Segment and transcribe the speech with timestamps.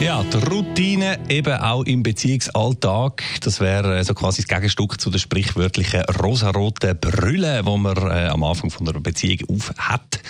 [0.00, 3.22] ja, die Routine eben auch im Beziehungsalltag.
[3.40, 8.28] Das wäre äh, so quasi das Gegenstück zu der sprichwörtlichen rosaroten Brille, die man äh,
[8.28, 10.20] am Anfang von einer Beziehung auf hat.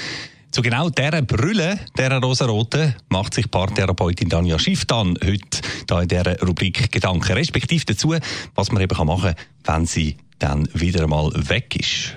[0.50, 6.08] Zu genau dieser Brille, dieser rosaroten, macht sich Paartherapeutin Danja Schiff dann heute da in
[6.08, 8.14] dieser Rubrik Gedanken, respektive dazu,
[8.54, 12.16] was man eben machen kann, wenn sie dann wieder einmal weg ist.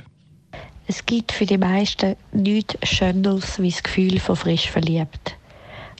[0.87, 5.35] Es gibt für die meisten nichts Schöneres wie das Gefühl von frisch verliebt.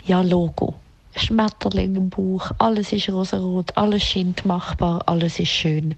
[0.06, 0.76] Ja, Logo.
[1.16, 5.96] Schmetterling im Bauch, alles ist rosarot, alles scheint machbar, alles ist schön.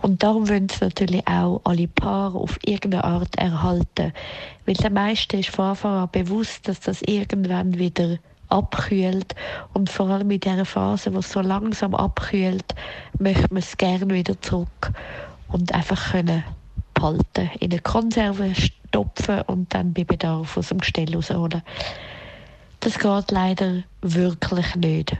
[0.00, 4.12] Und darum wollen es natürlich auch alle Paare auf irgendeine Art erhalten.
[4.66, 9.34] Weil der meisten ist von Anfang an bewusst, dass das irgendwann wieder abkühlt.
[9.72, 12.74] Und vor allem in dieser Phase, wo es so langsam abkühlt,
[13.18, 14.92] möchte man es gerne wieder zurück
[15.48, 16.42] und einfach können
[16.94, 17.50] behalten.
[17.60, 21.62] In eine Konserve stopfen und dann bei Bedarf aus dem Gestell rausholen.
[22.84, 25.16] Das geht leider wirklich nicht.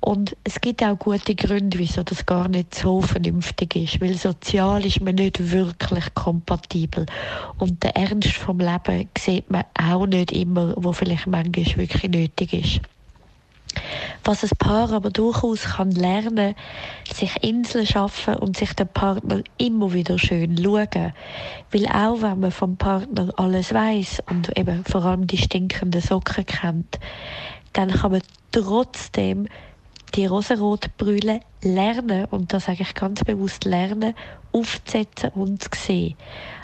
[0.00, 4.84] Und es gibt auch gute Gründe, wieso das gar nicht so vernünftig ist, weil sozial
[4.84, 7.06] ist man nicht wirklich kompatibel.
[7.56, 12.52] Und der Ernst vom Leben sieht man auch nicht immer, wo vielleicht manchmal wirklich nötig
[12.52, 12.80] ist.
[14.26, 16.54] Was ein Paar aber durchaus kann lernen,
[17.12, 21.12] sich Inseln schaffen und sich den Partner immer wieder schön schauen.
[21.70, 26.46] Weil auch wenn man vom Partner alles weiß und eben vor allem die stinkenden Socken
[26.46, 26.98] kennt,
[27.74, 29.46] dann kann man trotzdem
[30.14, 34.14] die rosarote Brille lernen, und das sage ich ganz bewusst lernen,
[34.52, 36.16] aufzusetzen und zu sehen.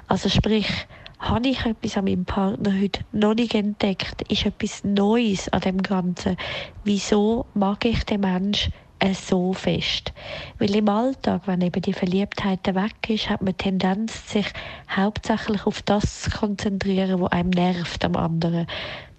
[0.09, 0.87] Also sprich,
[1.21, 4.23] habe ich etwas an meinem Partner heute noch nicht entdeckt?
[4.31, 6.37] Ist etwas Neues an dem Ganzen?
[6.83, 8.71] Wieso mag ich den Mensch
[9.13, 10.15] so fest?
[10.59, 14.47] Weil im Alltag, wenn eben die Verliebtheit weg ist, hat man Tendenz, sich
[14.91, 18.67] hauptsächlich auf das zu konzentrieren, was einem nervt am anderen.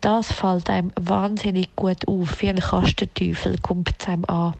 [0.01, 4.55] Das fällt einem wahnsinnig gut auf, wie ein Kastenteufel kommt es einem an.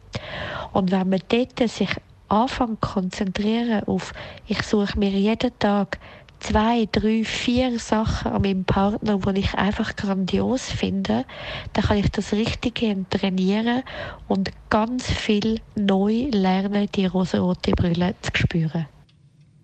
[0.73, 1.89] Und wenn man dort sich
[2.29, 4.13] anfängt zu konzentrieren auf,
[4.47, 5.99] ich suche mir jeden Tag
[6.41, 11.25] zwei, drei, vier Sachen an meinem Partner, die ich einfach grandios finde,
[11.73, 13.83] dann kann ich das Richtige trainieren
[14.27, 18.87] und ganz viel neu lernen, die rosarote Brille zu spüren.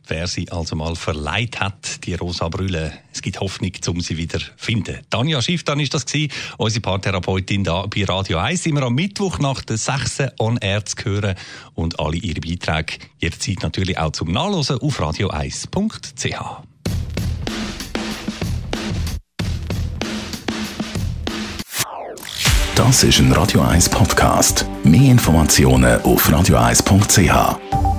[0.10, 4.40] Wer sie also mal verleiht hat, die rosa Brille, es gibt Hoffnung, um sie wieder
[4.40, 5.00] zu finden.
[5.10, 8.66] Tanja Schiff, dann ist das gewesen, unsere Paartherapeutin da bei Radio 1.
[8.68, 10.24] Immer am Mittwoch nach der 6.
[10.40, 11.36] On Air zu hören
[11.74, 16.38] und alle ihre Beiträge jederzeit natürlich auch zum Nachlesen auf radio1.ch.
[22.76, 24.66] Das ist ein Radio 1 Podcast.
[24.84, 27.97] Mehr Informationen auf radio1.ch.